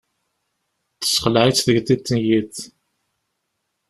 [0.99, 2.55] Tesexleε-itt tegḍiḍt n yiḍ.